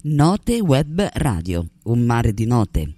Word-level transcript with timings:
Note 0.00 0.60
Web 0.60 1.10
Radio, 1.12 1.68
un 1.84 2.06
mare 2.06 2.32
di 2.32 2.46
note. 2.46 2.97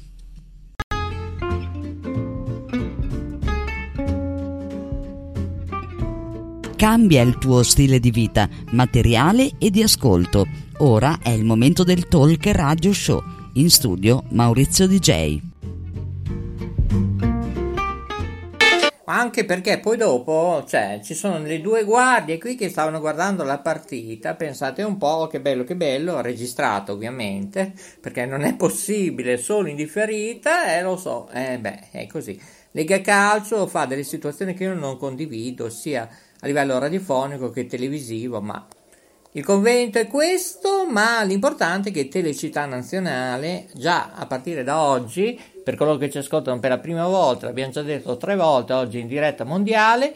Cambia 6.81 7.21
il 7.21 7.37
tuo 7.37 7.61
stile 7.61 7.99
di 7.99 8.09
vita, 8.09 8.49
materiale 8.71 9.51
e 9.59 9.69
di 9.69 9.83
ascolto. 9.83 10.47
Ora 10.79 11.19
è 11.21 11.29
il 11.29 11.45
momento 11.45 11.83
del 11.83 12.07
Talk 12.07 12.43
Radio 12.47 12.91
Show. 12.91 13.21
In 13.53 13.69
studio 13.69 14.23
Maurizio 14.29 14.87
DJ. 14.87 15.39
Anche 19.05 19.45
perché 19.45 19.77
poi 19.77 19.95
dopo, 19.95 20.65
cioè, 20.67 21.01
ci 21.03 21.13
sono 21.13 21.37
le 21.37 21.61
due 21.61 21.83
guardie 21.83 22.39
qui 22.39 22.55
che 22.55 22.69
stavano 22.69 22.99
guardando 22.99 23.43
la 23.43 23.59
partita. 23.59 24.33
Pensate 24.33 24.81
un 24.81 24.97
po', 24.97 25.27
che 25.27 25.39
bello, 25.39 25.63
che 25.63 25.75
bello, 25.75 26.19
registrato 26.21 26.93
ovviamente, 26.93 27.73
perché 27.99 28.25
non 28.25 28.41
è 28.41 28.55
possibile 28.55 29.37
solo 29.37 29.67
in 29.67 29.75
differita, 29.75 30.75
eh, 30.75 30.81
lo 30.81 30.97
so, 30.97 31.29
eh, 31.29 31.59
beh, 31.59 31.89
è 31.91 32.07
così. 32.07 32.41
Lega 32.71 33.01
Calcio 33.01 33.67
fa 33.67 33.85
delle 33.85 34.03
situazioni 34.03 34.55
che 34.55 34.63
io 34.63 34.73
non 34.73 34.97
condivido, 34.97 35.69
sia 35.69 36.09
a 36.41 36.47
livello 36.47 36.77
radiofonico 36.77 37.49
che 37.49 37.65
televisivo, 37.65 38.41
ma 38.41 38.67
il 39.33 39.45
convento 39.45 39.97
è 39.97 40.07
questo, 40.07 40.85
ma 40.89 41.23
l'importante 41.23 41.89
è 41.89 41.91
che 41.93 42.09
Telecittà 42.09 42.65
Nazionale, 42.65 43.67
già 43.73 44.11
a 44.13 44.25
partire 44.25 44.63
da 44.63 44.81
oggi, 44.81 45.39
per 45.63 45.75
coloro 45.75 45.97
che 45.97 46.09
ci 46.09 46.17
ascoltano 46.17 46.59
per 46.59 46.71
la 46.71 46.79
prima 46.79 47.07
volta, 47.07 47.45
l'abbiamo 47.45 47.71
già 47.71 47.81
detto 47.81 48.17
tre 48.17 48.35
volte 48.35 48.73
oggi 48.73 48.99
in 48.99 49.07
diretta 49.07 49.45
mondiale, 49.45 50.13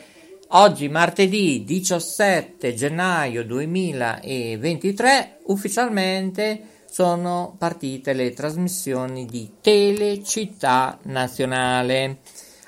oggi 0.49 0.89
martedì 0.89 1.63
17 1.63 2.73
gennaio 2.73 3.45
2023, 3.45 5.37
ufficialmente 5.45 6.73
sono 6.89 7.55
partite 7.57 8.13
le 8.13 8.31
trasmissioni 8.31 9.25
di 9.25 9.53
Telecittà 9.61 10.97
Nazionale. 11.03 12.17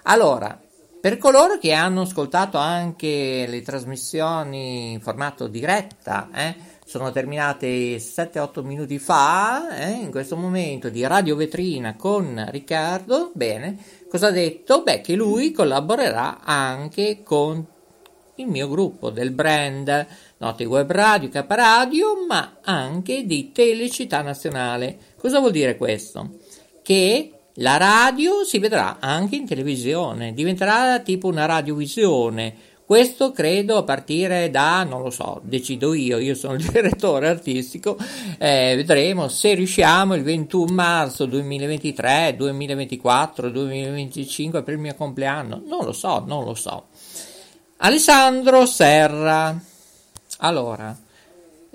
Allora, 0.03 0.57
per 0.99 1.17
coloro 1.17 1.57
che 1.57 1.73
hanno 1.73 2.01
ascoltato 2.01 2.57
anche 2.57 3.45
le 3.47 3.61
trasmissioni 3.61 4.93
in 4.93 5.01
formato 5.01 5.47
diretta, 5.47 6.29
eh, 6.33 6.55
sono 6.85 7.11
terminate 7.11 7.99
7-8 7.99 8.63
minuti 8.63 8.97
fa, 8.97 9.77
eh, 9.77 9.91
in 9.91 10.09
questo 10.09 10.35
momento 10.35 10.89
di 10.89 11.05
Radio 11.05 11.35
Vetrina 11.35 11.95
con 11.95 12.47
Riccardo, 12.49 13.31
bene, 13.33 13.77
cosa 14.09 14.27
ha 14.27 14.31
detto? 14.31 14.83
Beh, 14.83 15.01
che 15.01 15.15
lui 15.15 15.51
collaborerà 15.51 16.39
anche 16.43 17.23
con 17.23 17.65
il 18.35 18.47
mio 18.47 18.67
gruppo 18.67 19.09
del 19.09 19.31
brand 19.31 20.07
Note 20.37 20.65
Web 20.65 20.91
Radio, 20.91 21.29
Caparadio, 21.29 22.25
ma 22.27 22.57
anche 22.63 23.25
di 23.25 23.51
Telecittà 23.51 24.21
Nazionale. 24.21 24.97
Cosa 25.17 25.39
vuol 25.39 25.51
dire 25.51 25.75
questo? 25.75 26.37
Che 26.81 27.36
la 27.59 27.77
radio 27.77 28.43
si 28.43 28.59
vedrà 28.59 28.97
anche 28.99 29.35
in 29.35 29.47
televisione, 29.47 30.33
diventerà 30.33 30.99
tipo 30.99 31.27
una 31.27 31.45
radiovisione. 31.45 32.53
Questo 32.85 33.31
credo 33.31 33.77
a 33.77 33.83
partire 33.83 34.49
da, 34.49 34.83
non 34.83 35.01
lo 35.01 35.09
so, 35.09 35.41
decido 35.43 35.93
io, 35.93 36.19
io 36.19 36.35
sono 36.35 36.53
il 36.53 36.63
direttore 36.69 37.27
artistico, 37.27 37.97
eh, 38.37 38.73
vedremo 38.75 39.27
se 39.27 39.55
riusciamo 39.55 40.13
il 40.13 40.23
21 40.23 40.73
marzo 40.73 41.25
2023, 41.25 42.35
2024, 42.37 43.49
2025 43.49 44.61
per 44.61 44.73
il 44.75 44.79
mio 44.79 44.95
compleanno. 44.95 45.61
Non 45.65 45.83
lo 45.83 45.93
so, 45.93 46.23
non 46.25 46.45
lo 46.45 46.53
so. 46.53 46.85
Alessandro 47.77 48.65
Serra. 48.65 49.59
Allora, 50.39 50.95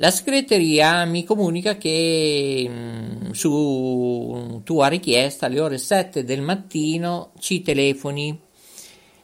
la 0.03 0.11
segreteria 0.11 1.05
mi 1.05 1.23
comunica 1.23 1.77
che 1.77 2.69
mh, 2.69 3.29
mm, 3.29 3.31
su 3.31 4.61
tua 4.65 4.89
richiesta 4.89 5.47
alle 5.47 5.61
ore 5.61 5.79
7 5.79 6.25
del 6.25 6.41
mattino 6.41 7.31
ci 7.39 7.63
telefoni. 7.63 8.37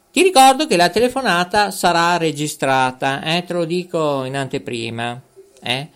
Ti 0.09 0.23
ricordo 0.23 0.67
che 0.67 0.77
la 0.77 0.87
telefonata 0.87 1.69
sarà 1.71 2.15
registrata, 2.15 3.21
eh, 3.23 3.43
te 3.43 3.51
lo 3.51 3.65
dico 3.65 4.23
in 4.23 4.37
anteprima. 4.37 5.21
Eh? 5.61 5.89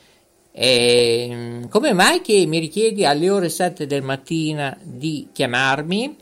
E, 0.52 1.30
mm, 1.32 1.64
come 1.70 1.94
mai 1.94 2.20
che 2.20 2.46
mi 2.46 2.60
richiedi 2.60 3.06
alle 3.06 3.30
ore 3.30 3.48
7 3.48 3.88
del 3.88 4.02
mattino 4.02 4.76
di 4.82 5.30
chiamarmi? 5.32 6.16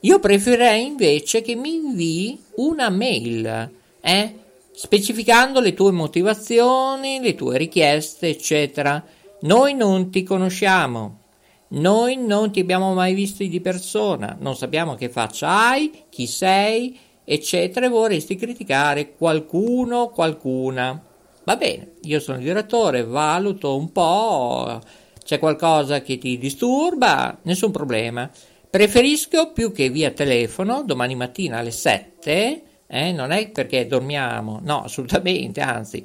Io 0.00 0.18
preferirei 0.20 0.86
invece 0.86 1.42
che 1.42 1.54
mi 1.54 1.74
invii 1.74 2.44
una 2.54 2.88
mail. 2.88 3.70
Eh? 4.00 4.34
Specificando 4.78 5.60
le 5.60 5.72
tue 5.72 5.90
motivazioni, 5.90 7.18
le 7.18 7.34
tue 7.34 7.56
richieste, 7.56 8.28
eccetera. 8.28 9.02
Noi 9.40 9.72
non 9.72 10.10
ti 10.10 10.22
conosciamo, 10.22 11.20
noi 11.68 12.16
non 12.16 12.52
ti 12.52 12.60
abbiamo 12.60 12.92
mai 12.92 13.14
visti 13.14 13.48
di 13.48 13.62
persona, 13.62 14.36
non 14.38 14.54
sappiamo 14.54 14.94
che 14.94 15.08
faccia 15.08 15.70
hai, 15.70 16.04
chi 16.10 16.26
sei, 16.26 16.98
eccetera, 17.24 17.86
e 17.86 17.88
vorresti 17.88 18.36
criticare 18.36 19.14
qualcuno, 19.14 20.08
qualcuna. 20.10 21.02
Va 21.44 21.56
bene, 21.56 21.92
io 22.02 22.20
sono 22.20 22.36
il 22.36 22.44
direttore, 22.44 23.02
valuto 23.02 23.76
un 23.76 23.90
po', 23.92 24.78
c'è 25.24 25.38
qualcosa 25.38 26.02
che 26.02 26.18
ti 26.18 26.36
disturba, 26.36 27.38
nessun 27.44 27.70
problema. 27.70 28.30
Preferisco 28.68 29.52
più 29.52 29.72
che 29.72 29.88
via 29.88 30.10
telefono 30.10 30.82
domani 30.82 31.14
mattina 31.14 31.60
alle 31.60 31.70
7 31.70 32.62
eh? 32.86 33.12
non 33.12 33.30
è 33.30 33.50
perché 33.50 33.86
dormiamo, 33.86 34.58
no, 34.62 34.84
assolutamente, 34.84 35.60
anzi, 35.60 36.02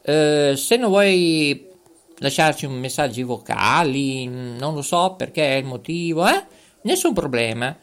Eh, 0.05 0.53
se 0.55 0.77
non 0.77 0.89
vuoi 0.89 1.69
lasciarci 2.17 2.67
messaggi 2.67 3.23
vocali, 3.23 4.27
non 4.27 4.73
lo 4.73 4.81
so 4.81 5.15
perché 5.17 5.55
è 5.55 5.59
il 5.59 5.65
motivo, 5.65 6.27
eh? 6.27 6.45
Nessun 6.81 7.13
problema 7.13 7.73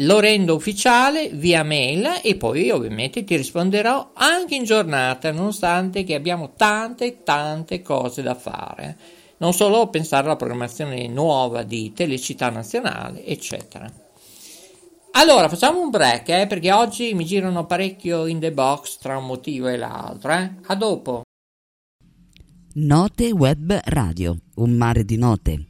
lo 0.00 0.20
rendo 0.20 0.54
ufficiale 0.54 1.28
via 1.28 1.62
mail 1.62 2.20
e 2.22 2.36
poi 2.36 2.70
ovviamente 2.70 3.24
ti 3.24 3.36
risponderò 3.36 4.12
anche 4.14 4.54
in 4.54 4.64
giornata, 4.64 5.32
nonostante 5.32 6.04
che 6.04 6.14
abbiamo 6.14 6.52
tante 6.56 7.22
tante 7.22 7.82
cose 7.82 8.22
da 8.22 8.34
fare. 8.34 8.96
Non 9.38 9.52
solo 9.52 9.88
pensare 9.88 10.26
alla 10.26 10.36
programmazione 10.36 11.08
nuova 11.08 11.62
di 11.62 11.92
Telecittà 11.94 12.50
Nazionale, 12.50 13.24
eccetera. 13.24 13.90
Allora, 15.12 15.48
facciamo 15.48 15.80
un 15.80 15.90
break, 15.90 16.28
eh, 16.28 16.46
perché 16.46 16.70
oggi 16.72 17.14
mi 17.14 17.24
girano 17.24 17.66
parecchio 17.66 18.26
in 18.26 18.38
the 18.38 18.52
box 18.52 18.98
tra 18.98 19.16
un 19.16 19.26
motivo 19.26 19.68
e 19.68 19.76
l'altro. 19.76 20.32
Eh. 20.32 20.50
A 20.66 20.74
dopo. 20.74 21.22
Note 22.74 23.30
Web 23.32 23.80
Radio, 23.84 24.36
un 24.56 24.70
mare 24.72 25.04
di 25.04 25.16
note. 25.16 25.69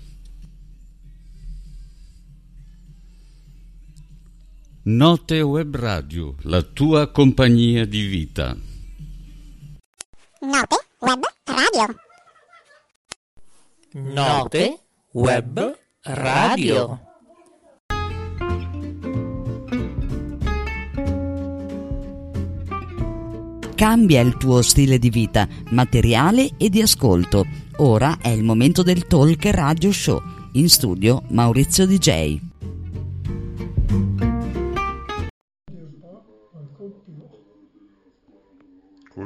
Note 4.83 5.39
Web 5.41 5.75
Radio, 5.75 6.33
la 6.41 6.63
tua 6.63 7.11
compagnia 7.11 7.85
di 7.85 8.01
vita. 8.01 8.57
Note 10.39 10.85
Web 10.97 11.23
Radio. 11.43 11.95
Note 13.91 14.79
Web 15.11 15.77
Radio. 16.01 16.99
Cambia 23.75 24.21
il 24.21 24.35
tuo 24.37 24.63
stile 24.63 24.97
di 24.97 25.11
vita, 25.11 25.47
materiale 25.69 26.53
e 26.57 26.69
di 26.69 26.81
ascolto. 26.81 27.45
Ora 27.77 28.17
è 28.19 28.29
il 28.29 28.43
momento 28.43 28.81
del 28.81 29.05
Talk 29.05 29.45
Radio 29.45 29.91
Show. 29.91 30.19
In 30.53 30.67
studio 30.69 31.21
Maurizio 31.27 31.85
DJ. 31.85 32.50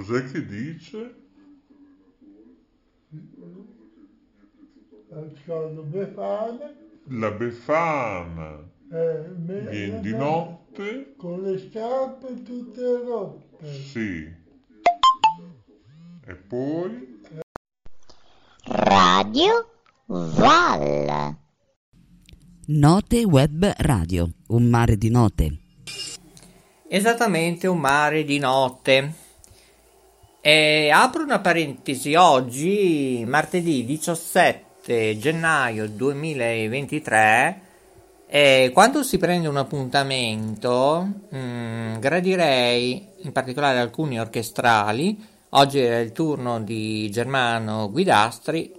Cos'è 0.06 0.24
che 0.32 0.46
dice? 0.46 1.16
Ascolto 5.10 5.82
Befana, 5.82 6.74
La 7.08 7.32
Befana 7.32 8.60
eh, 8.92 9.30
me- 9.36 9.62
viene 9.68 10.00
di 10.02 10.12
me- 10.12 10.18
notte? 10.18 11.14
con 11.18 11.42
le 11.42 11.58
scarpe 11.58 12.44
tutte 12.44 12.82
rotte. 13.04 13.74
Sì. 13.74 14.32
E 16.28 16.36
poi? 16.36 17.22
Radio 18.66 19.70
Val. 20.06 21.38
Note 22.68 23.24
Web 23.24 23.74
Radio, 23.78 24.30
un 24.50 24.70
mare 24.70 24.98
di 24.98 25.10
note. 25.10 25.60
Esattamente 26.88 27.66
un 27.66 27.80
mare 27.80 28.24
di 28.24 28.38
notte. 28.38 29.24
E 30.48 30.92
apro 30.92 31.24
una 31.24 31.40
parentesi 31.40 32.14
oggi, 32.14 33.24
martedì 33.28 33.84
17 33.84 35.18
gennaio 35.18 35.90
2023, 35.90 37.62
e 38.28 38.70
quando 38.72 39.02
si 39.02 39.18
prende 39.18 39.48
un 39.48 39.58
appuntamento, 39.58 41.10
mm, 41.34 41.98
gradirei, 41.98 43.08
in 43.24 43.32
particolare 43.32 43.80
alcuni 43.80 44.20
orchestrali, 44.20 45.20
oggi 45.50 45.80
era 45.80 45.98
il 45.98 46.12
turno 46.12 46.62
di 46.62 47.10
Germano 47.10 47.90
Guidastri, 47.90 48.72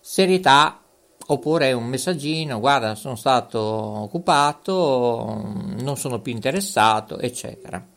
serietà 0.00 0.82
oppure 1.24 1.72
un 1.72 1.84
messaggino, 1.84 2.58
guarda 2.58 2.96
sono 2.96 3.14
stato 3.14 3.60
occupato, 3.60 5.52
non 5.82 5.96
sono 5.96 6.18
più 6.18 6.32
interessato, 6.32 7.20
eccetera. 7.20 7.89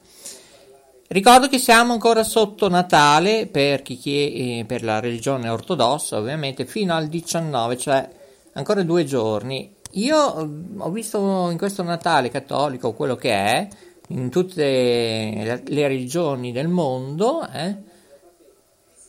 Ricordo 1.14 1.48
che 1.48 1.60
siamo 1.60 1.94
ancora 1.94 2.24
sotto 2.24 2.68
Natale 2.70 3.46
per, 3.46 3.84
chi, 3.84 3.98
chi- 3.98 4.62
eh, 4.62 4.66
per 4.66 4.84
la 4.84 5.00
religione 5.00 5.48
ortodossa, 5.48 6.18
ovviamente, 6.18 6.66
fino 6.66 6.96
al 6.96 7.06
19, 7.06 7.78
cioè 7.78 8.10
ancora 8.54 8.82
due 8.82 9.04
giorni. 9.04 9.76
Io 9.92 10.40
eh, 10.40 10.50
ho 10.76 10.90
visto 10.90 11.52
in 11.52 11.58
questo 11.60 11.84
Natale 11.84 12.32
cattolico 12.32 12.94
quello 12.94 13.16
che 13.16 13.30
è, 13.30 13.68
in 14.08 14.32
tutte 14.32 15.62
le 15.64 15.88
religioni 15.88 16.52
del 16.52 16.68
mondo, 16.68 17.48
eh, 17.48 17.78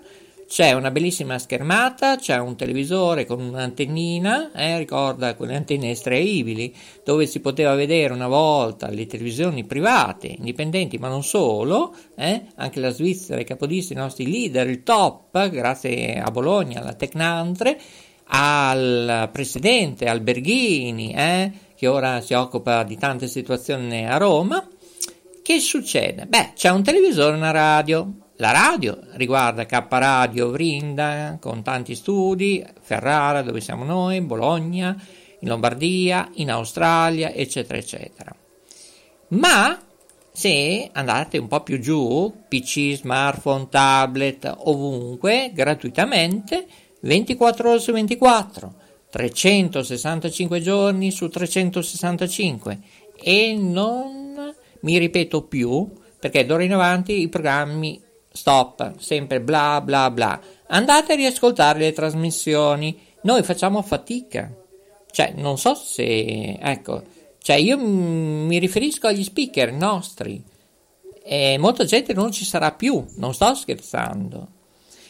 c'è 0.51 0.73
una 0.73 0.91
bellissima 0.91 1.39
schermata, 1.39 2.17
c'è 2.17 2.37
un 2.37 2.57
televisore 2.57 3.25
con 3.25 3.39
un'antennina, 3.39 4.51
eh, 4.51 4.77
ricorda 4.79 5.33
quelle 5.35 5.55
antenne 5.55 5.91
estraibili, 5.91 6.75
dove 7.05 7.25
si 7.25 7.39
poteva 7.39 7.73
vedere 7.73 8.11
una 8.11 8.27
volta 8.27 8.89
le 8.89 9.05
televisioni 9.05 9.63
private, 9.63 10.27
indipendenti, 10.27 10.97
ma 10.97 11.07
non 11.07 11.23
solo, 11.23 11.95
eh, 12.17 12.47
anche 12.55 12.81
la 12.81 12.89
Svizzera, 12.89 13.39
i 13.39 13.45
capodisti, 13.45 13.93
i 13.93 13.95
nostri 13.95 14.29
leader, 14.29 14.67
il 14.67 14.83
top, 14.83 15.47
grazie 15.47 16.19
a 16.19 16.29
Bologna, 16.31 16.81
alla 16.81 16.95
Tecnantre, 16.95 17.79
al 18.25 19.29
presidente 19.31 20.07
Alberghini, 20.07 21.13
eh, 21.13 21.51
che 21.77 21.87
ora 21.87 22.19
si 22.19 22.33
occupa 22.33 22.83
di 22.83 22.97
tante 22.97 23.27
situazioni 23.27 24.05
a 24.05 24.17
Roma. 24.17 24.67
Che 25.41 25.59
succede? 25.61 26.25
Beh, 26.25 26.51
c'è 26.55 26.69
un 26.71 26.83
televisore 26.83 27.35
e 27.35 27.37
una 27.37 27.51
radio. 27.51 28.20
La 28.41 28.49
radio 28.49 28.97
riguarda 29.11 29.67
K 29.67 29.85
Radio 29.87 30.49
Vrinda 30.49 31.37
con 31.39 31.61
tanti 31.61 31.93
studi, 31.93 32.65
Ferrara 32.81 33.43
dove 33.43 33.61
siamo 33.61 33.83
noi, 33.83 34.19
Bologna, 34.21 34.99
in 35.41 35.47
Lombardia, 35.47 36.27
in 36.37 36.49
Australia, 36.49 37.31
eccetera, 37.31 37.77
eccetera. 37.77 38.35
Ma 39.27 39.79
se 40.31 40.89
andate 40.91 41.37
un 41.37 41.47
po' 41.47 41.61
più 41.61 41.79
giù, 41.79 42.33
PC, 42.47 42.95
smartphone, 42.95 43.67
tablet, 43.69 44.51
ovunque, 44.61 45.51
gratuitamente, 45.53 46.65
24 47.01 47.69
ore 47.69 47.79
su 47.79 47.91
24, 47.91 48.73
365 49.11 50.61
giorni 50.61 51.11
su 51.11 51.29
365 51.29 52.79
e 53.21 53.53
non 53.53 54.51
mi 54.79 54.97
ripeto 54.97 55.43
più 55.43 55.87
perché 56.17 56.43
d'ora 56.43 56.63
in 56.63 56.73
avanti 56.73 57.21
i 57.21 57.29
programmi 57.29 58.09
stop, 58.31 58.97
sempre 58.97 59.41
bla 59.41 59.81
bla 59.81 60.09
bla. 60.09 60.39
Andate 60.67 61.13
a 61.13 61.15
riascoltare 61.15 61.79
le 61.79 61.91
trasmissioni, 61.91 62.99
noi 63.21 63.43
facciamo 63.43 63.81
fatica. 63.81 64.51
Cioè, 65.11 65.33
non 65.35 65.57
so 65.57 65.75
se, 65.75 66.57
ecco, 66.59 67.03
cioè 67.39 67.57
io 67.57 67.77
mi 67.77 68.57
riferisco 68.59 69.07
agli 69.07 69.23
speaker 69.23 69.73
nostri 69.73 70.41
e 71.23 71.57
molta 71.57 71.83
gente 71.83 72.13
non 72.13 72.31
ci 72.31 72.45
sarà 72.45 72.71
più, 72.71 73.03
non 73.17 73.33
sto 73.33 73.53
scherzando. 73.53 74.47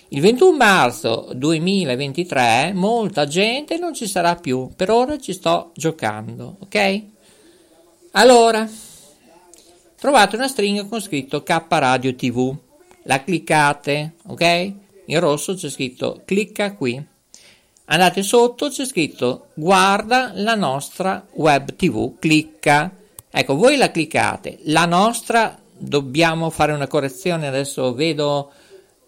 Il 0.09 0.19
21 0.19 0.57
marzo 0.57 1.29
2023 1.33 2.73
molta 2.73 3.25
gente 3.27 3.77
non 3.77 3.93
ci 3.93 4.07
sarà 4.07 4.35
più, 4.35 4.69
per 4.75 4.89
ora 4.89 5.17
ci 5.17 5.31
sto 5.31 5.71
giocando, 5.73 6.57
ok? 6.59 7.03
Allora, 8.11 8.69
trovate 9.97 10.35
una 10.35 10.49
stringa 10.49 10.85
con 10.85 10.99
scritto 10.99 11.43
K 11.43 11.65
Radio 11.69 12.13
TV, 12.13 12.53
la 13.03 13.23
cliccate, 13.23 14.13
ok? 14.27 14.73
In 15.05 15.19
rosso 15.19 15.55
c'è 15.55 15.69
scritto 15.69 16.21
clicca 16.25 16.75
qui. 16.75 17.03
Andate 17.85 18.23
sotto, 18.23 18.69
c'è 18.69 18.85
scritto 18.85 19.47
guarda 19.53 20.31
la 20.35 20.55
nostra 20.55 21.25
web 21.33 21.75
TV, 21.75 22.17
clicca. 22.19 22.95
Ecco, 23.29 23.55
voi 23.55 23.77
la 23.77 23.91
cliccate, 23.91 24.59
la 24.63 24.85
nostra 24.85 25.59
dobbiamo 25.77 26.49
fare 26.49 26.73
una 26.73 26.87
correzione, 26.87 27.47
adesso 27.47 27.93
vedo 27.93 28.51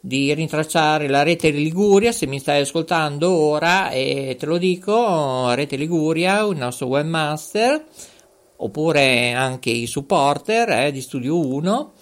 di 0.06 0.34
rintracciare 0.34 1.08
la 1.08 1.24
rete 1.24 1.50
Liguria, 1.50 2.12
se 2.12 2.26
mi 2.26 2.40
stai 2.40 2.62
ascoltando 2.62 3.32
ora 3.32 3.90
e 3.90 4.36
te 4.38 4.46
lo 4.46 4.58
dico, 4.58 5.54
rete 5.54 5.78
Liguria, 5.78 6.42
il 6.42 6.58
nostro 6.58 6.88
webmaster, 6.88 7.86
oppure 8.58 9.32
anche 9.32 9.70
i 9.70 9.88
supporter 9.88 10.70
eh, 10.72 10.92
di 10.92 11.00
Studio 11.00 11.40
1, 11.40 11.94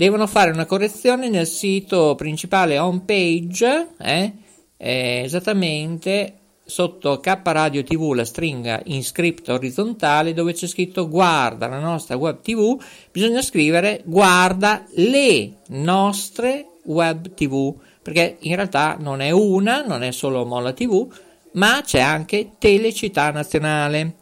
devono 0.00 0.26
fare 0.26 0.50
una 0.50 0.64
correzione 0.64 1.28
nel 1.28 1.46
sito 1.46 2.14
principale 2.14 2.78
home 2.78 3.02
page, 3.04 3.88
eh, 3.98 4.32
eh, 4.78 5.20
esattamente 5.24 6.36
sotto 6.64 7.20
K 7.20 7.38
Radio 7.42 7.82
TV 7.82 8.12
la 8.14 8.24
stringa 8.24 8.80
in 8.84 9.04
script 9.04 9.50
orizzontale 9.50 10.32
dove 10.32 10.54
c'è 10.54 10.66
scritto 10.66 11.06
guarda 11.06 11.66
la 11.66 11.80
nostra 11.80 12.16
web 12.16 12.40
TV, 12.40 12.82
bisogna 13.12 13.42
scrivere 13.42 14.00
guarda 14.06 14.86
le 14.94 15.58
nostre 15.66 16.78
web 16.84 17.34
TV, 17.34 17.74
perché 18.02 18.38
in 18.40 18.54
realtà 18.54 18.96
non 18.98 19.20
è 19.20 19.30
una, 19.32 19.82
non 19.82 20.02
è 20.02 20.12
solo 20.12 20.46
Molla 20.46 20.72
TV, 20.72 21.12
ma 21.52 21.82
c'è 21.84 22.00
anche 22.00 22.52
Telecittà 22.58 23.30
Nazionale. 23.32 24.14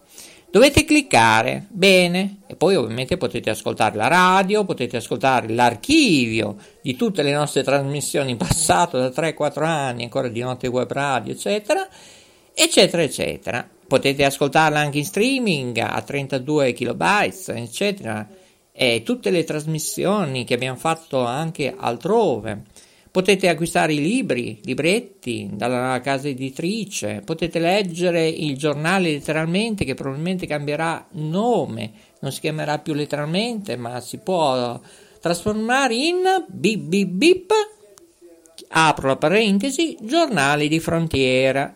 Dovete 0.50 0.86
cliccare, 0.86 1.66
bene, 1.68 2.38
e 2.46 2.56
poi 2.56 2.74
ovviamente 2.74 3.18
potete 3.18 3.50
ascoltare 3.50 3.96
la 3.96 4.08
radio, 4.08 4.64
potete 4.64 4.96
ascoltare 4.96 5.50
l'archivio 5.50 6.56
di 6.80 6.96
tutte 6.96 7.22
le 7.22 7.32
nostre 7.32 7.62
trasmissioni 7.62 8.34
passato 8.34 8.98
da 8.98 9.08
3-4 9.08 9.62
anni, 9.64 10.04
ancora 10.04 10.28
di 10.28 10.40
notte 10.40 10.66
web 10.66 10.90
radio, 10.90 11.34
eccetera, 11.34 11.86
eccetera, 12.54 13.02
eccetera. 13.02 13.68
Potete 13.86 14.24
ascoltarla 14.24 14.78
anche 14.78 14.96
in 14.96 15.04
streaming 15.04 15.76
a 15.76 16.00
32 16.00 16.72
KB, 16.72 17.02
eccetera, 17.48 18.26
e 18.72 19.02
tutte 19.04 19.28
le 19.28 19.44
trasmissioni 19.44 20.44
che 20.44 20.54
abbiamo 20.54 20.78
fatto 20.78 21.26
anche 21.26 21.74
altrove. 21.76 22.62
Potete 23.18 23.48
acquistare 23.48 23.94
i 23.94 24.00
libri, 24.00 24.60
libretti 24.62 25.50
dalla 25.52 26.00
casa 26.00 26.28
editrice, 26.28 27.20
potete 27.24 27.58
leggere 27.58 28.28
il 28.28 28.56
giornale 28.56 29.10
letteralmente 29.10 29.84
che 29.84 29.94
probabilmente 29.94 30.46
cambierà 30.46 31.04
nome, 31.14 31.90
non 32.20 32.30
si 32.30 32.38
chiamerà 32.38 32.78
più 32.78 32.94
letteralmente, 32.94 33.74
ma 33.74 33.98
si 33.98 34.18
può 34.18 34.80
trasformare 35.20 35.96
in 35.96 36.44
bip 36.46 36.80
bip 36.80 37.08
bip, 37.08 37.52
apro 38.68 39.08
la 39.08 39.16
parentesi, 39.16 39.96
giornali 40.00 40.68
di 40.68 40.78
frontiera, 40.78 41.74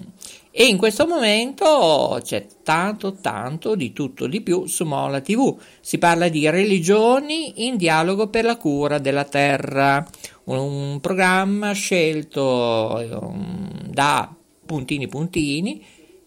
e 0.51 0.65
in 0.65 0.77
questo 0.77 1.07
momento 1.07 2.19
c'è 2.21 2.45
tanto, 2.61 3.13
tanto 3.13 3.75
di 3.75 3.93
tutto 3.93 4.27
di 4.27 4.41
più 4.41 4.65
su 4.67 4.83
Mola 4.83 5.21
TV. 5.21 5.57
Si 5.79 5.97
parla 5.97 6.27
di 6.27 6.47
religioni 6.49 7.65
in 7.65 7.77
dialogo 7.77 8.27
per 8.27 8.43
la 8.43 8.57
cura 8.57 8.99
della 8.99 9.23
terra, 9.23 10.05
un 10.45 10.99
programma 10.99 11.71
scelto 11.71 13.01
um, 13.21 13.87
da 13.89 14.35
puntini 14.65 15.07
puntini 15.07 15.85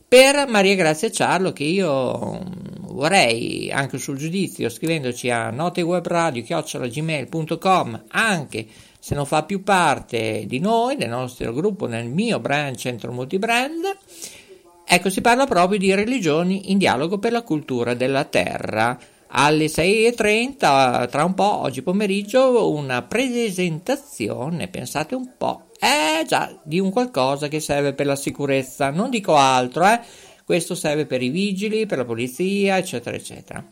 per 0.08 0.46
Maria 0.48 0.76
Grazia 0.76 1.10
Ciarlo 1.10 1.52
che 1.52 1.64
io 1.64 2.40
vorrei 2.88 3.72
anche 3.72 3.98
sul 3.98 4.16
giudizio 4.16 4.68
scrivendoci 4.68 5.28
a 5.30 5.50
notewebradio.gmail.com 5.50 8.04
anche 8.08 8.66
se 9.06 9.14
non 9.14 9.24
fa 9.24 9.44
più 9.44 9.62
parte 9.62 10.46
di 10.48 10.58
noi, 10.58 10.96
del 10.96 11.10
nostro 11.10 11.52
gruppo, 11.52 11.86
nel 11.86 12.08
mio 12.08 12.40
brand 12.40 12.74
Centro 12.74 13.12
Multibrand, 13.12 13.84
ecco 14.84 15.10
si 15.10 15.20
parla 15.20 15.46
proprio 15.46 15.78
di 15.78 15.94
religioni 15.94 16.72
in 16.72 16.78
dialogo 16.78 17.18
per 17.18 17.30
la 17.30 17.42
cultura 17.42 17.94
della 17.94 18.24
terra. 18.24 18.98
Alle 19.28 19.66
6.30, 19.66 21.08
tra 21.08 21.24
un 21.24 21.34
po', 21.34 21.60
oggi 21.60 21.82
pomeriggio, 21.82 22.72
una 22.72 23.02
presentazione, 23.02 24.66
pensate 24.66 25.14
un 25.14 25.34
po', 25.38 25.65
eh 25.80 26.24
già, 26.26 26.58
di 26.62 26.78
un 26.78 26.90
qualcosa 26.90 27.48
che 27.48 27.60
serve 27.60 27.92
per 27.92 28.06
la 28.06 28.16
sicurezza, 28.16 28.90
non 28.90 29.10
dico 29.10 29.36
altro, 29.36 29.86
eh. 29.86 30.00
Questo 30.44 30.74
serve 30.74 31.06
per 31.06 31.22
i 31.22 31.28
vigili, 31.28 31.86
per 31.86 31.98
la 31.98 32.04
polizia, 32.04 32.76
eccetera, 32.76 33.16
eccetera. 33.16 33.64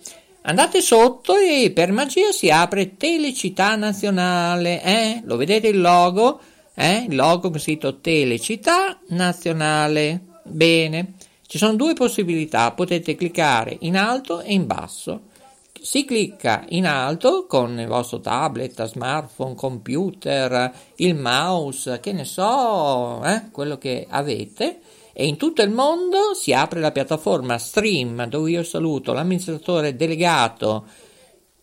Andate 0.42 0.80
sotto 0.82 1.36
e 1.36 1.70
per 1.72 1.92
magia 1.92 2.32
si 2.32 2.50
apre 2.50 2.96
Telecittà 2.96 3.76
Nazionale, 3.76 4.82
eh? 4.82 5.22
Lo 5.24 5.36
vedete 5.36 5.68
il 5.68 5.80
logo? 5.80 6.40
Eh? 6.74 7.06
Il 7.08 7.14
logo 7.14 7.50
con 7.50 7.60
scritto 7.60 8.00
Telecittà 8.00 8.98
Nazionale. 9.08 10.20
Bene. 10.42 11.14
Ci 11.46 11.58
sono 11.58 11.76
due 11.76 11.94
possibilità, 11.94 12.72
potete 12.72 13.14
cliccare 13.14 13.76
in 13.80 13.96
alto 13.96 14.40
e 14.40 14.52
in 14.52 14.66
basso 14.66 15.32
si 15.84 16.06
clicca 16.06 16.64
in 16.70 16.86
alto 16.86 17.44
con 17.44 17.78
il 17.78 17.86
vostro 17.86 18.18
tablet, 18.18 18.86
smartphone, 18.86 19.54
computer, 19.54 20.72
il 20.96 21.14
mouse, 21.14 22.00
che 22.00 22.12
ne 22.12 22.24
so, 22.24 23.22
eh, 23.22 23.50
quello 23.52 23.76
che 23.76 24.06
avete, 24.08 24.80
e 25.12 25.26
in 25.26 25.36
tutto 25.36 25.60
il 25.60 25.68
mondo 25.68 26.32
si 26.32 26.54
apre 26.54 26.80
la 26.80 26.90
piattaforma 26.90 27.58
Stream, 27.58 28.24
dove 28.28 28.52
io 28.52 28.62
saluto 28.62 29.12
l'amministratore 29.12 29.94
delegato, 29.94 30.86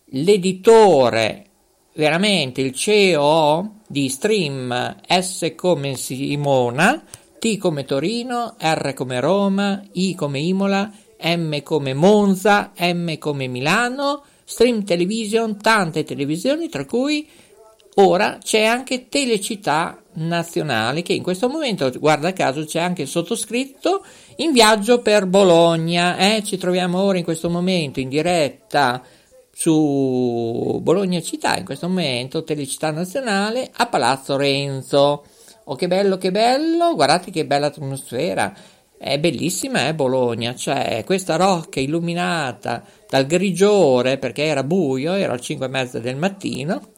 l'editore, 0.04 1.46
veramente 1.94 2.60
il 2.60 2.74
CEO 2.74 3.80
di 3.88 4.08
Stream, 4.08 5.00
S 5.04 5.52
come 5.56 5.96
Simona, 5.96 7.02
T 7.40 7.58
come 7.58 7.84
Torino, 7.84 8.54
R 8.56 8.94
come 8.94 9.18
Roma, 9.18 9.82
I 9.94 10.14
come 10.14 10.38
Imola, 10.38 10.88
M 11.22 11.62
come 11.62 11.94
Monza, 11.94 12.72
M 12.78 13.16
come 13.18 13.46
Milano, 13.46 14.22
Stream 14.44 14.84
Television, 14.84 15.60
tante 15.60 16.04
televisioni, 16.04 16.68
tra 16.68 16.84
cui 16.84 17.28
ora 17.94 18.38
c'è 18.42 18.64
anche 18.64 19.08
Telecittà 19.08 20.02
Nazionale, 20.14 21.02
che 21.02 21.14
in 21.14 21.22
questo 21.22 21.48
momento, 21.48 21.90
guarda 21.98 22.32
caso, 22.32 22.64
c'è 22.64 22.80
anche 22.80 23.06
sottoscritto 23.06 24.04
in 24.36 24.52
viaggio 24.52 25.00
per 25.00 25.26
Bologna. 25.26 26.16
Eh? 26.16 26.42
Ci 26.42 26.58
troviamo 26.58 27.00
ora 27.00 27.18
in 27.18 27.24
questo 27.24 27.48
momento 27.48 28.00
in 28.00 28.08
diretta 28.08 29.02
su 29.54 30.80
Bologna 30.82 31.20
Città, 31.22 31.56
in 31.56 31.64
questo 31.64 31.88
momento 31.88 32.44
Telecittà 32.44 32.90
Nazionale 32.90 33.70
a 33.72 33.86
Palazzo 33.86 34.36
Renzo. 34.36 35.24
Oh, 35.64 35.76
che 35.76 35.86
bello, 35.86 36.18
che 36.18 36.30
bello! 36.30 36.94
Guardate 36.94 37.30
che 37.30 37.46
bella 37.46 37.66
atmosfera! 37.66 38.52
È 39.04 39.18
bellissima 39.18 39.88
eh, 39.88 39.94
Bologna, 39.94 40.54
cioè 40.54 41.02
questa 41.04 41.34
rocca 41.34 41.80
illuminata 41.80 42.84
dal 43.08 43.26
grigiore 43.26 44.16
perché 44.16 44.44
era 44.44 44.62
buio, 44.62 45.14
era 45.14 45.32
alle 45.32 45.40
5 45.40 45.66
e 45.66 45.68
mezza 45.68 45.98
del 45.98 46.14
mattino 46.14 46.92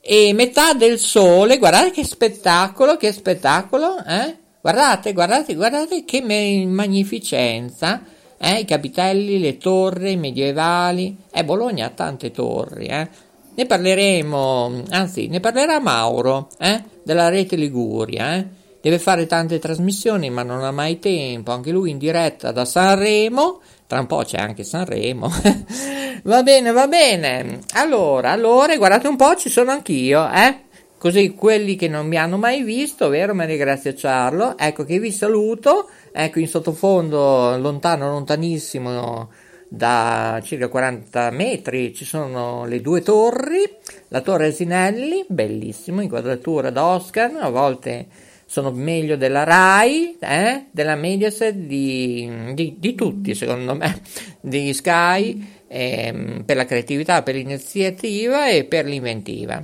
e 0.00 0.32
metà 0.32 0.72
del 0.72 0.98
sole, 0.98 1.58
guardate 1.58 1.90
che 1.90 2.02
spettacolo, 2.02 2.96
che 2.96 3.12
spettacolo, 3.12 4.02
eh? 4.06 4.36
Guardate, 4.58 5.12
guardate, 5.12 5.54
guardate 5.54 6.04
che 6.06 6.22
magnificenza, 6.22 8.02
eh? 8.38 8.60
I 8.60 8.64
capitelli, 8.64 9.38
le 9.38 9.58
torri 9.58 10.16
medievali, 10.16 11.14
eh, 11.30 11.44
Bologna 11.44 11.88
ha 11.88 11.90
tante 11.90 12.30
torri, 12.30 12.86
eh? 12.86 13.06
Ne 13.54 13.66
parleremo, 13.66 14.84
anzi, 14.88 15.26
ne 15.26 15.40
parlerà 15.40 15.78
Mauro, 15.78 16.48
eh? 16.58 16.82
Della 17.02 17.28
rete 17.28 17.56
Liguria, 17.56 18.36
eh? 18.36 18.62
Deve 18.84 18.98
fare 18.98 19.24
tante 19.24 19.58
trasmissioni 19.58 20.28
ma 20.28 20.42
non 20.42 20.62
ha 20.62 20.70
mai 20.70 20.98
tempo, 20.98 21.52
anche 21.52 21.70
lui 21.70 21.88
in 21.88 21.96
diretta 21.96 22.52
da 22.52 22.66
Sanremo, 22.66 23.62
tra 23.86 23.98
un 23.98 24.04
po' 24.06 24.24
c'è 24.24 24.36
anche 24.36 24.62
Sanremo. 24.62 25.32
va 26.24 26.42
bene, 26.42 26.70
va 26.70 26.86
bene. 26.86 27.60
Allora, 27.76 28.30
allora, 28.30 28.76
guardate 28.76 29.08
un 29.08 29.16
po', 29.16 29.36
ci 29.36 29.48
sono 29.48 29.70
anch'io, 29.70 30.30
eh? 30.30 30.64
Così 30.98 31.30
quelli 31.30 31.76
che 31.76 31.88
non 31.88 32.06
mi 32.06 32.18
hanno 32.18 32.36
mai 32.36 32.62
visto, 32.62 33.08
vero 33.08 33.32
Maria 33.32 33.56
Grazia 33.56 33.94
Ciarlo? 33.94 34.58
Ecco 34.58 34.84
che 34.84 34.98
vi 34.98 35.12
saluto, 35.12 35.88
ecco 36.12 36.38
in 36.38 36.46
sottofondo, 36.46 37.56
lontano, 37.56 38.10
lontanissimo, 38.10 39.30
da 39.66 40.42
circa 40.44 40.68
40 40.68 41.30
metri 41.30 41.94
ci 41.94 42.04
sono 42.04 42.66
le 42.66 42.82
due 42.82 43.00
torri, 43.00 43.66
la 44.08 44.20
torre 44.20 44.48
Asinelli, 44.48 45.24
bellissimo, 45.26 46.02
inquadratura 46.02 46.68
da 46.68 46.84
Oscar, 46.84 47.34
a 47.40 47.48
volte 47.48 48.32
sono 48.54 48.70
meglio 48.70 49.16
della 49.16 49.42
RAI, 49.42 50.16
eh? 50.20 50.66
della 50.70 50.94
Mediaset, 50.94 51.56
di, 51.56 52.52
di, 52.54 52.76
di, 52.78 52.94
tutti 52.94 53.34
secondo 53.34 53.74
me, 53.74 54.00
di 54.40 54.72
Sky, 54.72 55.64
ehm, 55.66 56.44
per 56.44 56.54
la 56.54 56.64
creatività, 56.64 57.24
per 57.24 57.34
l'iniziativa 57.34 58.48
e 58.48 58.62
per 58.62 58.84
l'inventiva. 58.84 59.60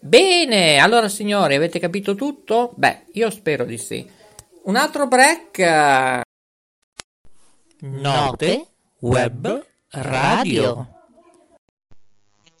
Bene, 0.00 0.78
allora 0.78 1.08
signori, 1.08 1.54
avete 1.54 1.78
capito 1.78 2.16
tutto? 2.16 2.72
Beh, 2.74 3.02
io 3.12 3.30
spero 3.30 3.64
di 3.64 3.78
sì. 3.78 4.04
Un 4.64 4.74
altro 4.74 5.06
break. 5.06 6.22
Note 7.82 8.66
Web 8.98 9.64
Radio. 9.90 10.88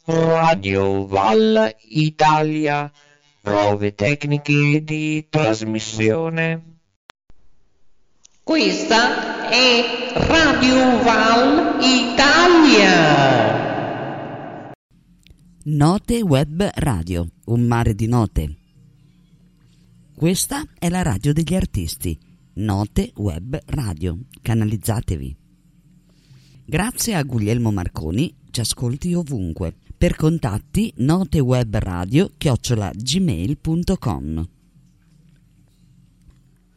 Radio 0.04 1.04
Val 1.04 1.74
Italia. 1.80 2.88
Prove 3.46 3.94
tecniche 3.94 4.82
di 4.82 5.28
trasmissione. 5.30 6.80
Questa 8.42 9.48
è 9.48 10.12
Radio 10.26 11.00
Val 11.04 11.76
Italia. 11.80 13.14
Note 15.62 16.22
Web 16.22 16.68
Radio, 16.74 17.28
un 17.44 17.60
mare 17.68 17.94
di 17.94 18.08
note. 18.08 18.56
Questa 20.16 20.64
è 20.76 20.88
la 20.88 21.02
radio 21.02 21.32
degli 21.32 21.54
artisti. 21.54 22.18
Note 22.54 23.12
Web 23.14 23.60
Radio. 23.66 24.18
Canalizzatevi. 24.42 25.36
Grazie 26.64 27.14
a 27.14 27.22
Guglielmo 27.22 27.70
Marconi, 27.70 28.34
ci 28.50 28.58
ascolti 28.58 29.14
ovunque. 29.14 29.76
Per 29.98 30.14
contatti 30.14 30.92
notewebradio 30.98 32.32
chiocciola 32.36 32.90
gmail.com 32.94 34.48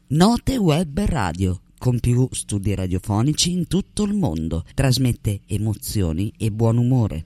Note 0.07 0.55
Web 0.55 0.99
Radio, 1.03 1.59
con 1.77 1.99
più 1.99 2.29
studi 2.31 2.73
radiofonici 2.75 3.51
in 3.51 3.67
tutto 3.67 4.03
il 4.03 4.13
mondo. 4.13 4.63
Trasmette 4.73 5.41
emozioni 5.47 6.33
e 6.37 6.49
buon 6.49 6.77
umore. 6.77 7.25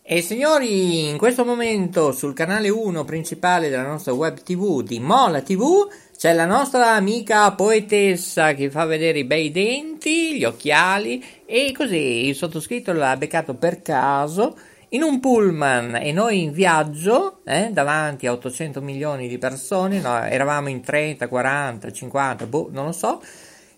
E 0.00 0.22
signori, 0.22 1.08
in 1.08 1.18
questo 1.18 1.44
momento 1.44 2.12
sul 2.12 2.32
canale 2.32 2.68
1 2.68 3.04
principale 3.04 3.68
della 3.68 3.84
nostra 3.84 4.12
web 4.12 4.40
tv 4.40 4.82
di 4.82 5.00
Mola 5.00 5.42
TV 5.42 5.88
c'è 6.16 6.32
la 6.32 6.46
nostra 6.46 6.94
amica 6.94 7.52
poetessa 7.52 8.54
che 8.54 8.70
fa 8.70 8.84
vedere 8.86 9.18
i 9.18 9.24
bei 9.24 9.50
denti, 9.50 10.36
gli 10.36 10.44
occhiali 10.44 11.24
e 11.44 11.72
così 11.76 12.26
il 12.26 12.34
sottoscritto 12.34 12.92
l'ha 12.92 13.16
beccato 13.16 13.54
per 13.54 13.82
caso 13.82 14.56
in 14.90 15.02
un 15.02 15.20
pullman 15.20 15.96
e 15.96 16.12
noi 16.12 16.42
in 16.42 16.52
viaggio 16.52 17.40
eh, 17.44 17.70
davanti 17.72 18.26
a 18.26 18.32
800 18.32 18.80
milioni 18.80 19.28
di 19.28 19.38
persone, 19.38 20.00
no, 20.00 20.22
eravamo 20.22 20.68
in 20.68 20.80
30, 20.80 21.28
40, 21.28 21.92
50, 21.92 22.46
boh, 22.46 22.68
non 22.70 22.86
lo 22.86 22.92
so, 22.92 23.22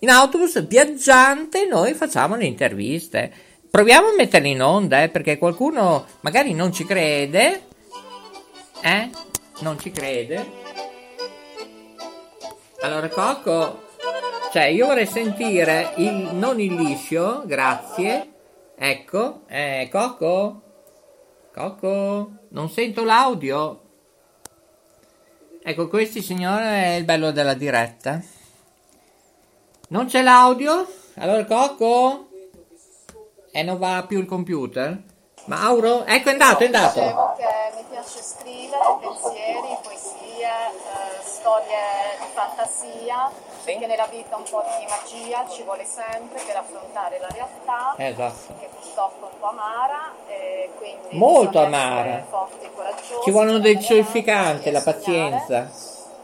in 0.00 0.08
autobus 0.08 0.64
viaggiante 0.66 1.66
noi 1.66 1.94
facciamo 1.94 2.36
le 2.36 2.46
interviste. 2.46 3.32
Proviamo 3.70 4.08
a 4.08 4.14
metterli 4.16 4.50
in 4.50 4.62
onda, 4.62 5.02
eh, 5.02 5.08
perché 5.08 5.38
qualcuno 5.38 6.06
magari 6.20 6.54
non 6.54 6.72
ci 6.72 6.84
crede. 6.84 7.62
Eh? 8.80 9.10
Non 9.60 9.78
ci 9.78 9.90
crede. 9.90 10.58
Allora, 12.80 13.08
Cocco, 13.08 13.88
cioè 14.52 14.64
io 14.64 14.86
vorrei 14.86 15.06
sentire 15.06 15.92
il, 15.96 16.30
non 16.32 16.58
il 16.60 16.74
liscio, 16.74 17.42
grazie. 17.44 18.32
Ecco, 18.74 19.42
eh, 19.48 19.88
Cocco? 19.92 20.62
Cocco? 21.52 22.30
Non 22.48 22.70
sento 22.70 23.04
l'audio. 23.04 23.80
Ecco, 25.62 25.88
questo 25.88 26.22
signore 26.22 26.64
è 26.64 26.94
il 26.94 27.04
bello 27.04 27.32
della 27.32 27.54
diretta. 27.54 28.22
Non 29.88 30.06
c'è 30.06 30.22
l'audio? 30.22 30.86
Allora, 31.16 31.44
Cocco? 31.44 32.28
E 33.50 33.62
non 33.62 33.78
va 33.78 34.04
più 34.06 34.20
il 34.20 34.26
computer? 34.26 35.02
Mauro? 35.46 36.04
Ecco, 36.04 36.28
è 36.28 36.32
andato, 36.32 36.62
è 36.62 36.66
andato. 36.66 37.00
Dicevo 37.00 37.34
che 37.36 37.76
mi 37.76 37.84
piace 37.90 38.22
scrivere 38.22 38.98
pensieri, 39.00 39.78
poesie, 39.82 40.46
eh, 40.46 41.09
storie 41.40 42.20
di 42.20 42.26
fantasia, 42.34 43.30
perché 43.64 43.86
nella 43.86 44.06
vita 44.06 44.36
un 44.36 44.42
po' 44.44 44.62
di 44.78 44.86
magia 44.86 45.48
ci 45.48 45.62
vuole 45.62 45.84
sempre 45.86 46.40
per 46.44 46.56
affrontare 46.56 47.18
la 47.18 47.28
realtà, 47.32 47.94
Esatto. 47.96 48.54
che 48.60 48.68
purtroppo 48.68 49.26
è 49.26 49.32
un 49.32 49.38
po' 49.40 49.46
amara, 49.48 50.12
e 50.28 50.70
quindi 50.76 51.16
Molto 51.16 51.62
amara. 51.62 52.22
forti 52.28 52.68
Ci 53.24 53.30
vuole 53.30 53.52
del 53.52 53.60
allenarsi 53.60 53.86
ciolificante, 53.86 54.68
e 54.68 54.72
la 54.72 54.82
pazienza. 54.82 55.70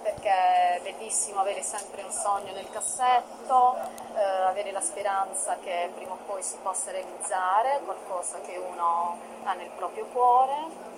Perché 0.03 0.31
è 0.31 0.81
bellissimo 0.83 1.41
avere 1.41 1.63
sempre 1.63 2.03
un 2.03 2.11
sogno 2.13 2.53
nel 2.53 2.69
cassetto, 2.71 3.77
eh, 4.15 4.21
avere 4.49 4.71
la 4.71 4.81
speranza 4.81 5.57
che 5.63 5.91
prima 5.95 6.13
o 6.13 6.19
poi 6.27 6.43
si 6.43 6.57
possa 6.63 6.91
realizzare, 6.91 7.81
qualcosa 7.85 8.39
che 8.41 8.57
uno 8.57 9.19
ha 9.45 9.55
nel 9.55 9.71
proprio 9.77 10.05
cuore. 10.13 10.95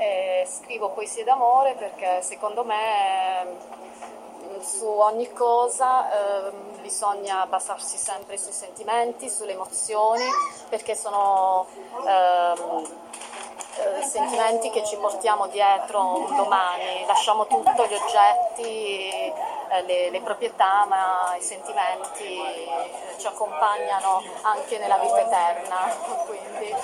E 0.00 0.46
scrivo 0.46 0.90
poesie 0.90 1.24
d'amore 1.24 1.74
perché 1.74 2.22
secondo 2.22 2.62
me 2.62 3.42
eh, 3.42 4.62
su 4.62 4.86
ogni 4.86 5.32
cosa 5.32 6.46
ehm, 6.46 6.80
bisogna 6.82 7.44
basarsi 7.46 7.96
sempre 7.96 8.38
sui 8.38 8.52
sentimenti, 8.52 9.28
sulle 9.28 9.52
emozioni, 9.52 10.22
perché 10.68 10.94
sono 10.94 11.66
ehm, 12.06 13.07
eh, 13.78 14.02
sentimenti 14.02 14.70
che 14.70 14.84
ci 14.84 14.96
portiamo 14.96 15.46
dietro 15.48 16.26
un 16.26 16.36
domani, 16.36 17.04
lasciamo 17.06 17.46
tutto, 17.46 17.86
gli 17.86 17.94
oggetti, 17.94 18.98
eh, 19.70 19.82
le, 19.86 20.10
le 20.10 20.20
proprietà, 20.20 20.84
ma 20.86 21.34
i 21.38 21.42
sentimenti 21.42 22.24
eh, 22.24 23.18
ci 23.18 23.26
accompagnano 23.26 24.22
anche 24.42 24.78
nella 24.78 24.98
vita 24.98 25.20
eterna, 25.20 25.76
quindi 26.26 26.74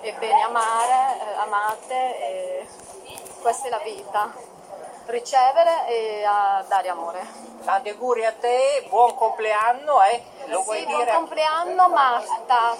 è 0.00 0.14
bene 0.18 0.42
amare, 0.42 1.16
amate, 1.38 2.66
questa 3.40 3.68
è 3.68 3.70
la 3.70 3.80
vita, 3.84 4.32
ricevere 5.10 5.86
e 5.88 6.24
ah, 6.24 6.64
dare 6.68 6.88
amore. 6.88 7.48
Tanti 7.64 7.90
auguri 7.90 8.24
a 8.24 8.32
te, 8.32 8.86
buon 8.88 9.14
compleanno, 9.14 10.02
eh? 10.02 10.22
Lo 10.46 10.62
vuoi 10.62 10.78
Sì, 10.78 10.84
buon 10.86 10.98
dire? 11.00 11.12
compleanno 11.12 11.88
Marta! 11.90 12.76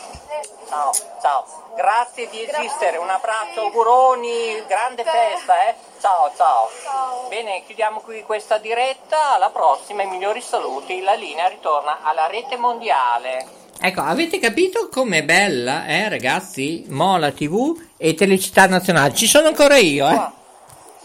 Ciao, 0.69 0.91
ciao. 1.21 1.45
Grazie 1.77 2.29
di 2.31 2.43
esistere, 2.43 2.97
un 2.97 3.11
abbraccio, 3.11 3.61
auguroni, 3.61 4.65
grande 4.67 5.05
festa, 5.05 5.69
eh? 5.69 5.75
Ciao, 6.01 6.33
ciao. 6.35 6.71
Ciao. 6.83 7.29
Bene, 7.29 7.63
chiudiamo 7.67 8.01
qui 8.01 8.23
questa 8.23 8.57
diretta, 8.59 9.35
alla 9.35 9.51
prossima, 9.51 10.03
i 10.03 10.07
migliori 10.07 10.41
saluti, 10.41 11.03
la 11.03 11.15
linea 11.15 11.49
ritorna 11.49 11.99
alla 12.03 12.27
rete 12.27 12.57
mondiale. 12.57 13.59
Ecco, 13.83 14.01
avete 14.01 14.39
capito 14.39 14.89
com'è 14.89 15.23
bella, 15.25 15.87
eh, 15.87 16.09
ragazzi? 16.09 16.87
Mola 16.89 17.33
TV 17.33 17.79
e 17.97 18.15
Telecittà 18.15 18.67
Nazionale. 18.67 19.15
Ci 19.15 19.27
sono 19.27 19.49
ancora 19.49 19.77
io, 19.77 20.09
eh? 20.09 20.39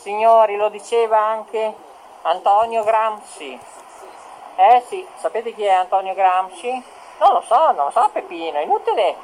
Signori, 0.05 0.55
lo 0.55 0.69
diceva 0.69 1.17
anche 1.17 1.73
Antonio 2.21 2.83
Gramsci. 2.83 3.59
Eh 4.55 4.83
sì, 4.85 5.03
sapete 5.15 5.51
chi 5.51 5.63
è 5.63 5.71
Antonio 5.71 6.13
Gramsci? 6.13 6.69
Non 7.17 7.33
lo 7.33 7.41
so, 7.41 7.71
non 7.71 7.85
lo 7.85 7.89
so 7.89 8.07
Peppino, 8.13 8.59
è 8.59 8.61
inutile 8.61 9.15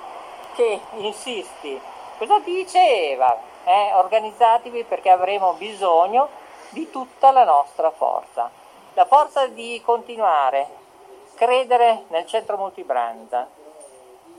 che 0.55 0.81
insisti. 0.93 1.79
Cosa 2.17 2.39
diceva? 2.39 3.37
Eh, 3.63 3.93
organizzatevi 3.93 4.85
perché 4.85 5.11
avremo 5.11 5.53
bisogno 5.53 6.29
di 6.69 6.89
tutta 6.89 7.29
la 7.29 7.43
nostra 7.43 7.91
forza. 7.91 8.49
La 8.95 9.05
forza 9.05 9.45
di 9.45 9.79
continuare, 9.85 10.67
credere 11.35 12.05
nel 12.07 12.25
centro 12.25 12.57
multibrand, 12.57 13.47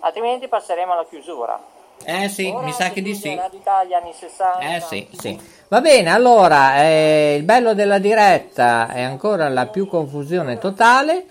altrimenti 0.00 0.48
passeremo 0.48 0.92
alla 0.92 1.04
chiusura. 1.04 1.71
Eh 2.04 2.28
sì, 2.28 2.50
Ora 2.54 2.64
mi 2.64 2.72
sa 2.72 2.90
che 2.90 3.02
di 3.02 3.14
sì. 3.14 3.34
Radio 3.34 3.58
Italia 3.58 3.98
anni 3.98 4.12
60. 4.12 4.58
Eh 4.58 4.80
sì, 4.80 5.08
sì. 5.18 5.38
Va 5.68 5.80
bene, 5.80 6.10
allora, 6.10 6.82
eh, 6.82 7.36
il 7.38 7.44
bello 7.44 7.74
della 7.74 7.98
diretta 7.98 8.88
è 8.88 9.00
ancora 9.00 9.48
la 9.48 9.66
più 9.66 9.86
confusione 9.86 10.58
totale. 10.58 11.26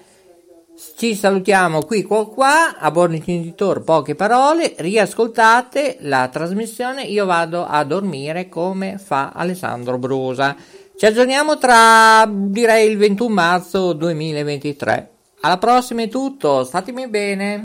Ci 0.97 1.13
salutiamo 1.13 1.83
qui, 1.83 2.01
qua, 2.01 2.27
qua, 2.27 2.77
a 2.77 2.89
buon 2.89 3.13
intenditor 3.13 3.83
poche 3.83 4.15
parole, 4.15 4.73
riascoltate 4.77 5.97
la 5.99 6.27
trasmissione, 6.29 7.03
io 7.03 7.25
vado 7.25 7.65
a 7.65 7.83
dormire 7.83 8.49
come 8.49 8.97
fa 8.97 9.31
Alessandro 9.33 9.99
Brosa. 9.99 10.55
Ci 10.97 11.05
aggiorniamo 11.05 11.57
tra, 11.57 12.27
direi, 12.27 12.89
il 12.89 12.97
21 12.97 13.33
marzo 13.33 13.93
2023. 13.93 15.09
Alla 15.41 15.57
prossima 15.57 16.01
è 16.03 16.07
tutto, 16.07 16.63
statemi 16.63 17.07
bene. 17.07 17.61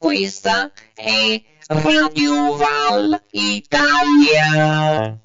Questa 0.00 0.72
è 0.94 1.42
Radio 1.66 2.56
Val 2.56 3.22
Italia. 3.32 5.20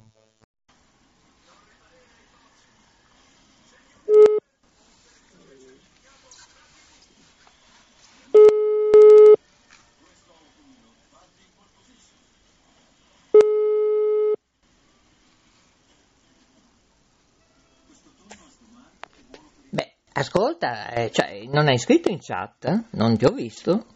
Ascolta, 20.12 20.90
eh, 20.92 21.10
cioè, 21.10 21.46
non 21.46 21.66
hai 21.66 21.78
scritto 21.78 22.10
in 22.10 22.18
chat? 22.20 22.88
Non 22.90 23.16
ti 23.16 23.24
ho 23.24 23.30
visto? 23.30 23.95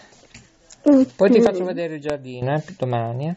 Eh, 0.83 1.07
Poi 1.15 1.29
ti 1.29 1.41
faccio 1.41 1.63
vedere 1.63 1.95
il 1.95 2.01
giardino, 2.01 2.53
eh, 2.55 2.63
domani. 2.77 3.27
eh. 3.29 3.35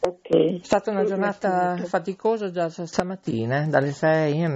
Ok. 0.00 0.60
È 0.60 0.64
stata 0.64 0.90
una 0.90 1.04
giornata 1.04 1.76
faticosa 1.84 2.50
già 2.50 2.68
stamattina, 2.68 3.64
eh, 3.64 3.66
dalle 3.66 3.92
sei 3.92 4.42
e 4.42 4.46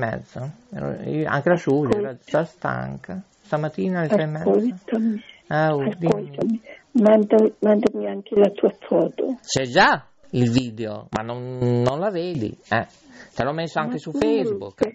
io- 1.10 1.28
anche 1.28 1.48
la 1.48 1.54
Giulia 1.56 1.98
era 1.98 2.16
già 2.24 2.44
stanca. 2.44 3.20
Stamattina 3.42 4.00
alle 4.00 4.08
sei 4.08 4.22
e 4.22 4.26
mezza. 4.26 4.50
Ascoltami, 4.50 5.22
Ah, 5.48 5.74
oh, 5.74 5.82
dimmi. 5.96 6.06
ascoltami, 6.06 6.60
Manda- 6.92 7.50
mandami 7.60 8.06
anche 8.06 8.34
la 8.38 8.50
tua 8.50 8.70
foto. 8.86 9.38
C'è 9.42 9.64
già 9.64 10.06
il 10.30 10.50
video, 10.50 11.08
ma 11.10 11.22
non, 11.22 11.58
non 11.58 11.98
la 11.98 12.10
vedi. 12.10 12.56
Eh. 12.70 12.86
Te 13.34 13.42
l'ho 13.44 13.52
messo 13.52 13.78
anche 13.80 13.98
su 13.98 14.12
Facebook. 14.12 14.94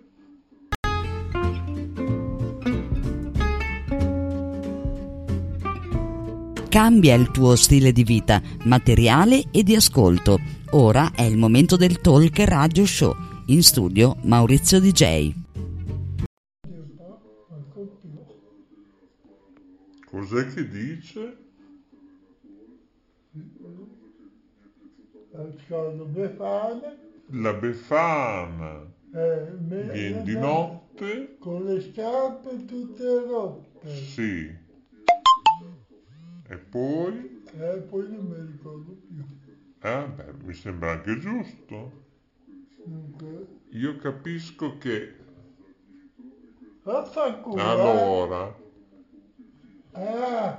Cambia 6.71 7.15
il 7.15 7.31
tuo 7.31 7.57
stile 7.57 7.91
di 7.91 8.05
vita, 8.05 8.41
materiale 8.63 9.43
e 9.51 9.61
di 9.61 9.75
ascolto. 9.75 10.39
Ora 10.69 11.11
è 11.13 11.23
il 11.23 11.35
momento 11.35 11.75
del 11.75 11.99
Talk 11.99 12.39
Radio 12.39 12.85
Show. 12.85 13.13
In 13.47 13.61
studio 13.61 14.15
Maurizio 14.21 14.79
DJ. 14.79 15.33
Cos'è 20.05 20.47
che 20.47 20.69
dice? 20.69 21.37
La 27.31 27.53
Befana 27.53 28.89
eh, 29.13 29.47
viene 29.57 30.23
di 30.23 30.37
notte? 30.37 31.35
con 31.37 31.65
le 31.65 31.81
scarpe 31.81 32.63
tutte 32.63 33.25
rotte. 33.27 33.89
Sì. 33.89 34.60
E 36.53 36.57
poi? 36.57 37.15
E 37.53 37.77
poi 37.89 38.07
non 38.11 38.25
mi 38.25 38.51
ricordo 38.51 38.91
più. 39.07 39.23
Eh, 39.83 40.07
beh, 40.15 40.33
mi 40.45 40.53
sembra 40.53 40.91
anche 40.91 41.17
giusto. 41.19 41.91
Dunque, 42.85 43.47
Io 43.73 43.95
capisco 43.97 44.77
che 44.77 45.15
Vaffanculo. 46.85 47.61
allora, 47.61 48.53
Ah, 49.93 50.57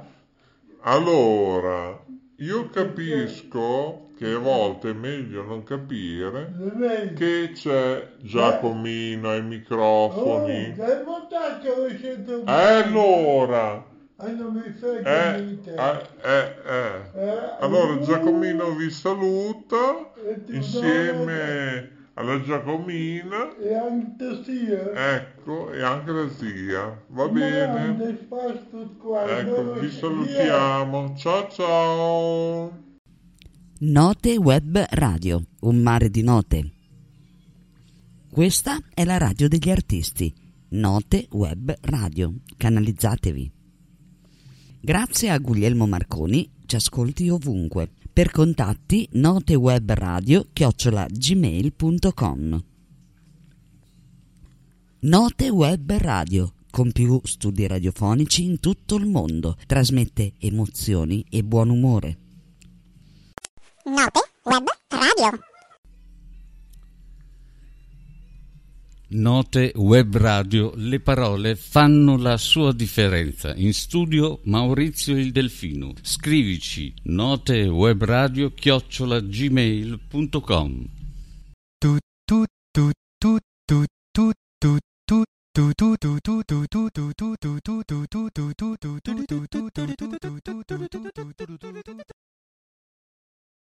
allora, 0.84 1.98
io 2.36 2.68
capisco 2.68 4.10
che 4.16 4.32
a 4.32 4.38
volte 4.38 4.90
è 4.90 4.92
meglio 4.92 5.42
non 5.42 5.62
capire 5.64 7.14
che 7.16 7.50
c'è 7.54 8.16
Giacomino 8.20 9.30
ai 9.30 9.40
Oh, 9.40 9.42
microfoni. 9.48 10.74
dai 10.76 11.02
montaggio 11.04 11.74
lo 11.76 11.88
sento 11.98 12.44
E 12.44 12.52
allora, 12.82 13.84
Ah, 14.24 14.28
mi 14.28 14.72
frega 14.78 15.34
eh, 15.36 15.40
niente. 15.42 15.74
eh, 15.74 16.06
eh, 16.22 16.54
eh. 16.64 17.24
Eh, 17.24 17.56
Allora 17.58 17.98
Giacomino 18.00 18.72
vi 18.76 18.88
saluta 18.90 20.12
e 20.14 20.54
insieme 20.54 21.90
alla 22.14 22.40
Giacomina, 22.42 23.56
E 23.56 23.74
anche 23.74 24.42
sia. 24.44 25.14
ecco, 25.16 25.72
e 25.72 25.82
anche 25.82 26.10
la 26.12 26.28
zia. 26.28 27.02
Va 27.08 27.26
Ma 27.26 27.28
bene? 27.32 28.18
Ecco, 29.40 29.72
vi 29.80 29.90
salutiamo. 29.90 31.14
Ciao 31.16 31.48
ciao. 31.50 32.78
Note 33.80 34.36
Web 34.36 34.86
Radio, 34.90 35.42
un 35.62 35.78
mare 35.82 36.10
di 36.10 36.22
note. 36.22 36.70
Questa 38.30 38.78
è 38.94 39.04
la 39.04 39.18
radio 39.18 39.48
degli 39.48 39.68
artisti. 39.70 40.32
Note 40.70 41.26
Web 41.32 41.74
Radio. 41.80 42.32
Canalizzatevi. 42.56 43.60
Grazie 44.84 45.30
a 45.30 45.38
Guglielmo 45.38 45.86
Marconi, 45.86 46.50
ci 46.66 46.74
ascolti 46.74 47.28
ovunque. 47.28 47.88
Per 48.12 48.32
contatti 48.32 49.08
notewebradio 49.12 50.46
chiocciolagmail.com 50.52 52.64
Note 54.98 55.48
Web 55.50 55.92
Radio 55.92 56.54
con 56.68 56.90
più 56.90 57.20
studi 57.22 57.68
radiofonici 57.68 58.42
in 58.42 58.58
tutto 58.58 58.96
il 58.96 59.06
mondo. 59.06 59.56
Trasmette 59.68 60.32
emozioni 60.38 61.24
e 61.30 61.44
buon 61.44 61.70
umore. 61.70 62.18
Note 63.84 64.20
Web 64.42 64.66
Radio. 64.88 65.51
Note 69.12 69.72
Web 69.76 70.16
Radio, 70.16 70.72
le 70.76 71.00
parole 71.00 71.56
fanno 71.56 72.16
la 72.16 72.36
sua 72.36 72.72
differenza. 72.72 73.52
In 73.54 73.72
studio 73.72 74.40
Maurizio 74.44 75.16
il 75.16 75.32
Delfino. 75.32 75.94
Scrivici 76.00 76.94
notewebradio 77.02 78.52
chiocciolagmail.com 78.52 80.86
tu 81.78 81.98
tu 82.24 82.44
tu 82.72 82.90